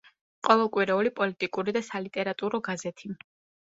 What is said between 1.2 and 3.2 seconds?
პოლიტიკური და სალიტერატურო გაზეთი.